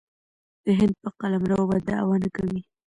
[0.65, 2.61] د هند په قلمرو به دعوه نه کوي.